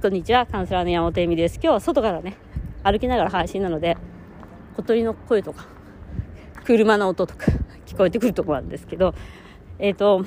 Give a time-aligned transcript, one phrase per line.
[0.00, 1.56] こんにちは、カウンセラーの山本恵美です。
[1.56, 2.38] 今日は外からね、
[2.82, 3.98] 歩きながら配信なので、
[4.74, 5.66] 小鳥の声とか、
[6.64, 7.44] 車の音とか
[7.84, 9.14] 聞こえてくるとこなんですけど、
[9.78, 10.24] えっ、ー、と、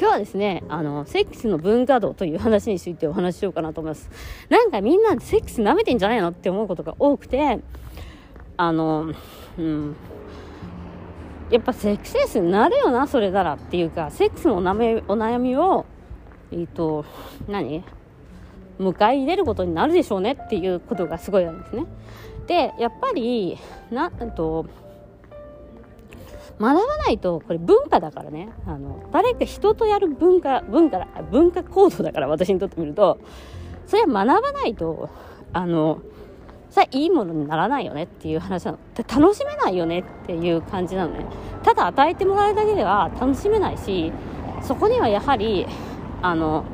[0.00, 4.08] 今日はですね、あの、セックスの文化度という話についてお話ししようかなと思います。
[4.48, 7.60] なんかみんなセックス舐めてんじゃないのって思うことが多くて、
[8.56, 9.12] あの、
[9.58, 9.94] うん、
[11.50, 15.84] やっぱセックスレスになるよな、それならっていうか、セックスのお悩みを、
[16.52, 17.04] えっ、ー、と、
[17.48, 17.84] 何？
[18.78, 21.84] 迎え入れることになるでしょうねっていうことがすごいあるんですね。
[22.46, 23.58] で、やっぱり、
[23.90, 24.66] な、んと、
[26.58, 33.18] 学ばないと、これ文化だからね、あの、誰か人とやる文化、文化文化行動だから私にとってみると、
[33.86, 35.08] それは学ばないと、
[35.52, 36.00] あの、
[36.70, 38.78] さいいものにならないよねっていう話なの。
[38.96, 41.26] 楽しめないよねっていう感じなのね。
[41.62, 44.12] ただ与えてもらうだけでは楽しめないし、
[44.62, 45.66] そこにはやはり、
[46.22, 46.64] あの、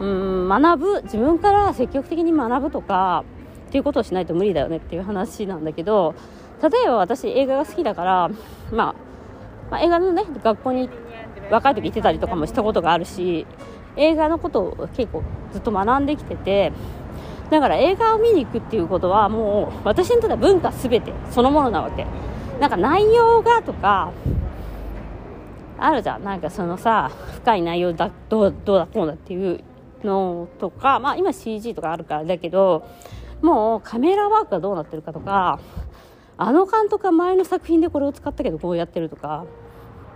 [0.00, 3.24] うん、学ぶ、自分から積極的に学ぶとか、
[3.68, 6.14] っていうことをしないと無理だよねっていう話なんだけど、
[6.62, 8.30] 例えば私映画が好きだから、
[8.70, 8.94] まあ、
[9.70, 10.90] まあ、映画のね、学校に
[11.50, 13.46] 若い時行ってたりとかもしたことがあるし、
[13.96, 16.72] 映画のことを結構ずっと学んできてて、
[17.50, 22.06] だから映画を見に行くっていうことはもう私にとっては文化全てそのものなわけ。
[22.60, 24.12] なんか内容がとか、
[25.84, 26.24] あるじゃん。
[26.24, 29.62] なんかそのさ、深い内容だ、どう、どうだこうだっていう
[30.04, 32.86] のとか、まあ今 CG とかあるからだけど、
[33.40, 35.60] もうカメラワークがどうなってるかとか、
[36.36, 39.44] あの監督は前の作品でこれを使ったけどこうやってるとか、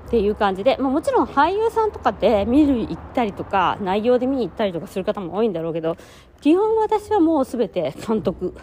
[0.06, 5.96] っていう感じで、まあ、もちろん俳優さんとかで見る行ったりとか内容で見に行ったりとかする方も多いんだろうけど
[6.40, 8.54] 基本私はもう全て監督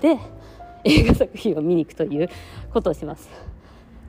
[0.00, 0.18] で
[0.84, 2.30] 映画作品を見に行くという
[2.72, 3.28] ことをします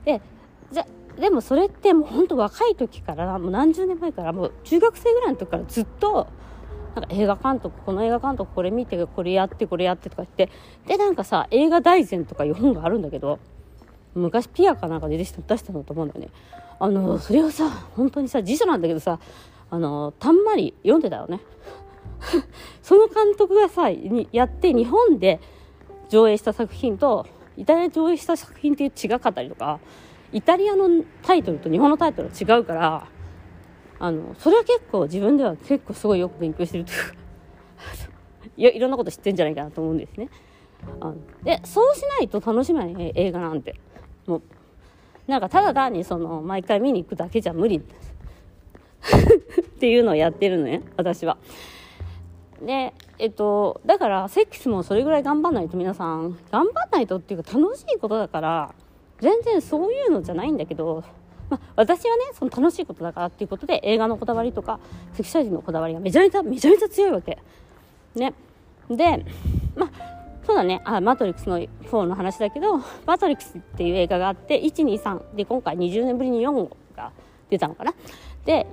[0.06, 0.22] で
[0.70, 0.86] じゃ
[1.18, 6.26] でもそれってもう本当若い時からもう何十年前からもう中学生ぐらいの時からずっと
[6.94, 10.50] なんか映画監督この映画監督これ見てこれやってこれやってとか言って
[10.86, 13.38] でなんかさ映画大全とかいう本があるんだけど
[14.14, 16.28] 昔ピアかなんかで出した出したのと思うんだよね。
[16.78, 19.18] あのそれをさ本当にさ辞書なんだけどさ
[19.70, 21.40] あのたんまり読んでたよね。
[22.82, 25.40] その監督がさにやって日本で
[26.08, 27.26] 上映した作品と
[27.56, 29.80] イタリアで上映した作品っていう違かったりとか
[30.32, 30.88] イタリアの
[31.22, 33.06] タイトルと日本のタイトルは違うから
[33.98, 37.14] あのそれは結構自分では結構すごいよく勉強してるというか
[38.56, 40.28] いろんなこと知ってんじゃないかなと思うんですね
[41.00, 43.76] あのでそうしないと楽しめない映画なんて
[44.26, 44.42] もう
[45.28, 47.82] なんかただ単にその毎回見に行くだけじゃ無理 っ
[49.78, 51.36] ていうのをやってるのね私は。
[52.60, 58.74] でえっとだからセックスもそれぐらい頑張んないと皆さん頑張んないとっていうか楽しいことだから
[59.22, 61.04] 全然そういうのじゃないんだけど、
[61.48, 64.80] まあ、私はねその楽しいことだからっていうことで映画のこだわりとか
[65.14, 67.38] セクシャリティのこだわりがめちゃめちゃめちゃめちゃ強いわけ。
[68.16, 68.34] ね。
[68.90, 69.24] で
[69.76, 70.82] まあそうだね。
[70.84, 75.36] あ、マトリックスの4の話だけど、マトリックスっていう映画があって、1、2、3。
[75.36, 77.12] で、今回20年ぶりに4が
[77.48, 77.94] 出たのかな。
[78.44, 78.66] で、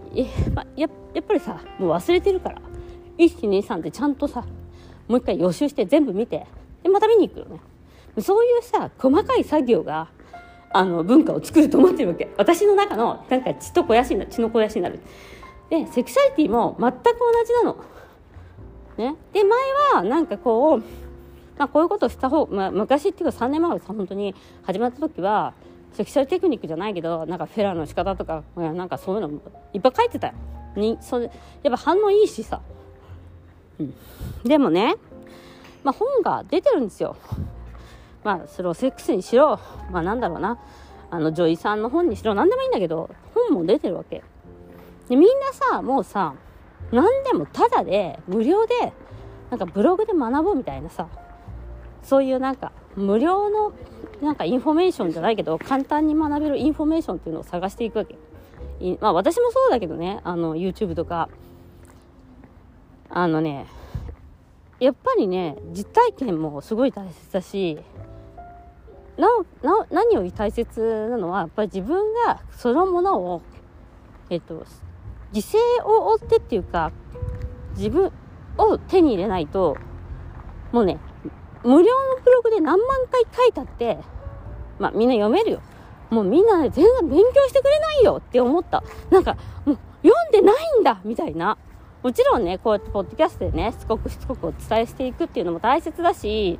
[0.55, 2.61] まややっぱりさ、もう忘れてるから、
[3.19, 4.43] 1、2、3ってちゃんとさ、
[5.07, 6.47] もう一回予習して全部見て、
[6.81, 7.61] で、また見に行くよね。
[8.19, 10.07] そういうさ、細かい作業が、
[10.71, 12.29] あの、文化を作ると思ってるわけ。
[12.37, 14.99] 私の中の、なんか血と肥やしになる、血の肥やしになる。
[15.69, 17.77] で、セクシャリティも全く同じなの。
[18.97, 19.15] ね。
[19.33, 19.59] で、前
[19.93, 20.83] は、なんかこう、
[21.59, 25.53] まあ、こういうことした方、まあ、昔っていうか3年前は本当に始まった時は
[25.91, 29.41] セクシャルテクニックじゃないけどなんかフェラーの仕方とかなんかそういうの
[29.73, 30.33] いっぱい書いてたよ
[30.77, 31.25] にそれ
[31.63, 32.61] やっぱ反応いいしさ、
[33.77, 33.93] うん、
[34.45, 34.95] でもね、
[35.83, 37.17] まあ、本が出てるんですよ
[38.23, 39.59] まあそれをセックスにしろ
[39.91, 40.57] まあなんだろうな。
[41.11, 44.23] あの女医さんの本にしろ何でもいいんだけど本も出てるわけ。
[45.07, 46.35] でみんなさもうさ
[46.91, 48.93] 何でもタダで無料で
[49.49, 51.07] なんかブログで学ぼうみたいなさ
[52.03, 53.73] そういうなんか無料の
[54.21, 58.15] なんかインフォメーションじゃないけど簡単に学べるインフォメーションっていうのを探していくわけ。
[59.01, 61.29] まあ私もそうだけどね、あの YouTube とか、
[63.09, 63.65] あのね、
[64.79, 67.79] やっぱりね、実体験もすごい大切だし、
[69.19, 73.41] なお何より大切なのは、やっぱり自分がそのものを、
[74.29, 74.65] えっと、
[75.33, 76.91] 犠牲を負ってっていうか、
[77.75, 78.11] 自分
[78.57, 79.77] を手に入れないと、
[80.71, 80.99] もうね、
[81.63, 83.97] 無料のブログで何万回書いたって、
[84.79, 85.61] まあみんな読めるよ。
[86.09, 88.83] もうみんな全然勉強してくれないよって思った。
[89.11, 89.35] なんか、
[89.65, 91.57] もう読んでないんだみたいな。
[92.01, 96.57] もちろんね、こうやってポッドキャストでね、しつこくしつこくお伝えしていくっていうのも大切だし、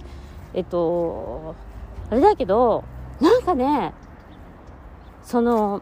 [0.54, 1.56] えっと、
[2.10, 2.84] あれだけど、
[3.20, 3.94] なんかね、
[5.24, 5.82] その、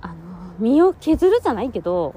[0.00, 0.14] あの、
[0.58, 2.14] 身を削るじゃないけど、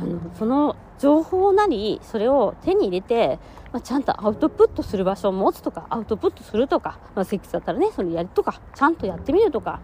[0.00, 3.38] あのその情報なりそれを手に入れて、
[3.72, 9.80] まあ、ちゃんとアウトプットする場所を持つとかアウトプットするとか、まあ、セックスだったらねそれやるとかちゃんとやってみるとか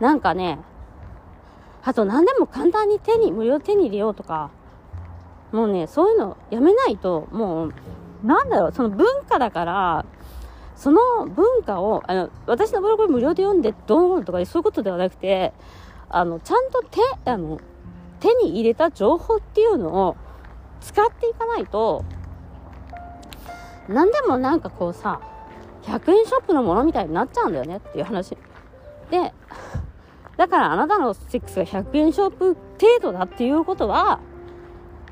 [0.00, 0.58] なんかね
[1.84, 4.50] あと何でも簡単に手に無料手に入れようとか
[5.52, 7.74] もうねそういうのやめないともう
[8.26, 10.06] なんだろうその文化だから
[10.74, 15.52] その文化をあの私のブログ無料で読んでどうのとかそういうことではなくて
[16.08, 17.60] あのちゃんと手あの
[18.20, 20.16] 手に入れた情報っていうのを
[20.80, 22.04] 使っていかないと
[23.88, 25.20] 何でもなんかこうさ
[25.84, 28.36] 100円ショップのものみたいになっちゃうんだよねっていう話。
[29.10, 29.32] で
[30.36, 34.20] だからあなたのセックスが100円ショップ程度だっていうことは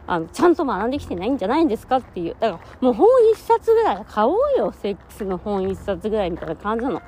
[0.06, 5.38] あのちゃんと学んできてないんじゃないんですかっていうだからもう本一冊ぐらい買おうよセックスの。
[5.38, 7.02] 本一冊ぐらいみたいな感じなの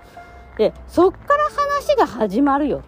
[0.58, 2.82] でそっから話が始まるよ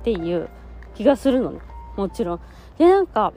[0.00, 0.48] っていう
[0.94, 1.60] 気がするのね
[1.96, 2.40] もちろん
[2.78, 3.32] でなんか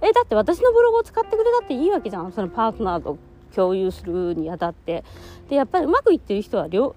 [0.00, 2.32] えだって私のブログを使ってくれたっていいわけじゃん。
[2.32, 3.18] そのパートナーと
[3.54, 5.04] 共有するにあたって
[5.48, 6.94] でやっぱりうまくいってる人は共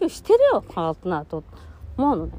[0.00, 1.44] 有してるよパートナーと
[1.96, 2.32] 思うのね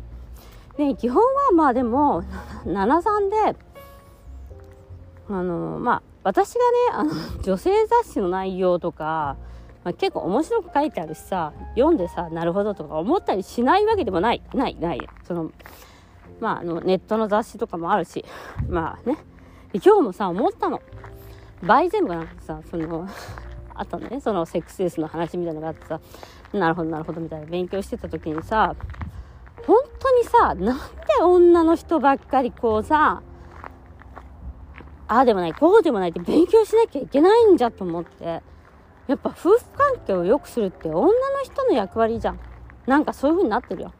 [0.77, 2.23] で基本はまあでも
[2.65, 3.70] 73で
[5.39, 7.11] あのまあ私がねあの
[7.41, 9.37] 女性雑誌の内容とか、
[9.83, 14.41] まあ、結構面白く書いてあるしさ読んでさなるほどとか思ったりしないわけでもない。
[14.53, 15.09] ないない。
[15.23, 15.51] その
[16.39, 18.25] まああのネットの雑誌とかもあるし
[18.67, 19.17] まあね。
[19.73, 20.81] 今日もさ思ったの。
[21.63, 23.07] 倍全部なんかさその
[23.73, 24.19] あとね。
[24.19, 25.99] そのセックスレスの話みたいなのがあってさ
[26.53, 27.45] なるほどなるほどみたいな。
[27.47, 28.75] 勉強してた時にさ
[29.65, 33.21] 本当にさなんで女の人ばっかりこうさ
[35.11, 38.41] ああでもない、こうでもないって勉強しなきゃいけないんじゃと思って。
[39.07, 41.11] やっぱ夫婦関係を良くするって女の
[41.43, 42.39] 人の役割じゃん。
[42.87, 43.93] なんかそういう風になってるよ。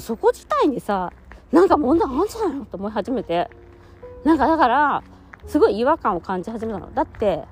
[0.00, 1.12] そこ自体にさ、
[1.52, 3.48] なんか問題あんじゃないのと思い始めて。
[4.24, 5.04] なんかだから、
[5.46, 6.92] すごい違和感を感じ始めたの。
[6.92, 7.44] だって、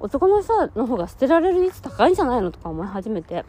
[0.00, 3.44] 男の人の方が捨てられる率高いんじゃないのとか思い始めて。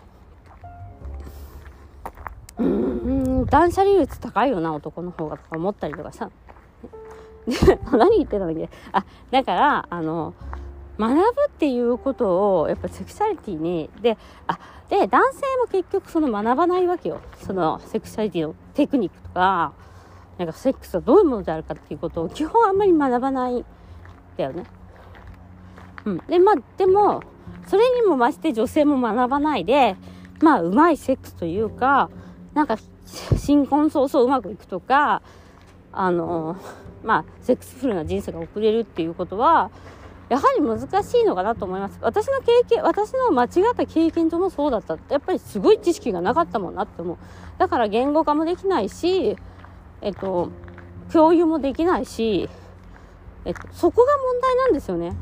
[2.60, 6.30] うーん、断捨離率高いよな、男の方がとか思ったりとかさ。
[7.92, 8.70] 何言ってたんだっけ？
[8.92, 10.34] あ、だから、あの、
[10.98, 14.18] 学ぶっていうことを、やっぱセクシャリティに、で、
[14.48, 14.60] あ、
[14.90, 17.20] で、男性も結局その学ばないわけよ。
[17.38, 19.74] そのセクシャリティのテクニックとか、
[20.38, 23.66] なんかセックスはどういうものであるかっていうことを基本あんまり学ばないん
[24.38, 24.64] だよね。
[26.06, 26.18] うん。
[26.28, 27.22] で、まあ、でも、
[27.68, 29.96] それにも増して女性も学ばないで、
[30.42, 32.10] まあ、うまいセックスというか、
[32.54, 35.22] なんか、新婚早々うまくいくとか、
[35.92, 36.56] あの、
[37.04, 39.72] まあ、セックスフルな人生が送れるっていうことは、
[40.30, 41.98] やはり難しいのかなと思います。
[42.02, 44.98] 私の経験、私の間違った経験上もそうだった。
[45.10, 47.18] やっぱりすごい知識がなかったもんなって思う。
[47.58, 49.36] だから言語化もできないし、
[50.02, 50.52] えっと、
[51.12, 52.48] 共有もできないし、
[53.46, 55.16] えっと、そこが問題なんですよね。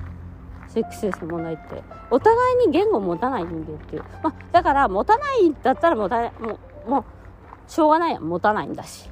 [0.68, 1.82] セックスレスの問題って。
[2.12, 2.36] お互
[2.66, 4.04] いに言語を持たない人間っていう。
[4.22, 8.20] まあ、だから、持たないんだったら持たない、もう、もう、しょうがないや。
[8.20, 9.10] 持たないんだし。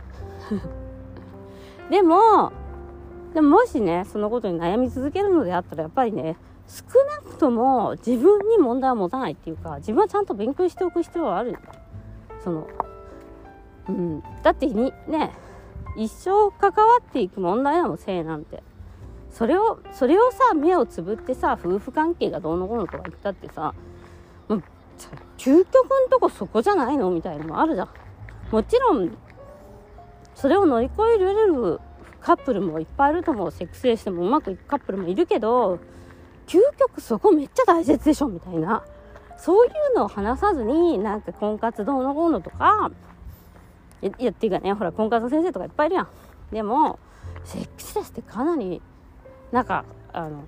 [1.90, 2.52] でも、
[3.34, 6.38] でももしね、そのことに悩み続けるのであったら、やっぱりね、
[6.68, 6.84] 少
[7.24, 11.58] なくとも自分に問題を持たないっていうか、自分はちゃんと勉強しておく必要はある。
[12.44, 12.68] その、
[13.88, 14.24] うん。
[14.42, 15.32] だってに、ね、
[15.96, 18.64] 一生関わっていく問題なの、性なんて。
[19.30, 23.74] それを、それをさ、目をつぶってさ、夫婦関係がどうのこうのとか言ったってさ、
[24.48, 24.64] もう、
[25.38, 27.12] 究極のとこそこじゃないの？
[27.12, 27.90] みたいなのもあるじゃん。
[28.50, 29.12] もちろん、
[30.36, 31.80] それを乗り越えられる
[32.22, 33.52] カップルもいっぱいいると思う。
[33.52, 35.80] セックスレしてもうまくいくカップルもいるけど、
[36.48, 38.84] 究極そこめっちゃ大切でしょみたいな。
[39.38, 42.92] そういうのを話さずに、なんか婚活どうのこうのとか、
[44.02, 46.08] いや、っていうかね、ほら、婚活の先生とかいっぱいいるやん。
[46.52, 47.00] でも、
[47.44, 48.82] セックスレスってかなり、
[49.52, 50.46] なんか、あの、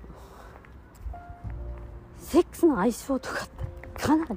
[2.18, 4.36] セックスの相性とかってかなり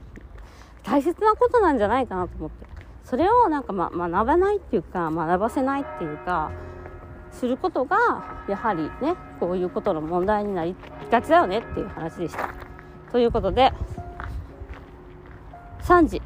[0.83, 2.65] 大切なことなんじゃないかなと思って。
[3.11, 6.49] それをなんか、ま、学ばないっていうか学ばせないっていうか
[7.29, 7.97] することが
[8.47, 10.73] やはりねこういうことの問題になり
[11.11, 12.53] がちだよねっていう話でした。
[13.11, 13.73] ということで
[15.81, 16.21] 3時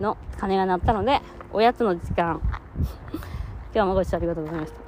[0.00, 1.20] の鐘が鳴ったので
[1.52, 2.40] おやつの時間
[3.72, 4.83] 今日もご視聴ありがとうございました。